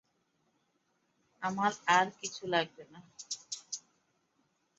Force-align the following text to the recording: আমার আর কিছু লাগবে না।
আমার 1.41 1.71
আর 1.87 2.07
কিছু 2.19 2.43
লাগবে 2.47 2.83
না। 2.91 2.99